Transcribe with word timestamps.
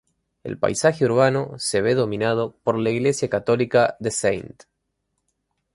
El 0.43 0.57
paisaje 0.57 1.05
urbano 1.05 1.53
se 1.59 1.79
ve 1.79 1.93
dominado 1.93 2.55
por 2.63 2.75
la 2.79 2.89
iglesia 2.89 3.29
católica 3.29 3.97
de 3.99 4.09
St. 4.09 4.65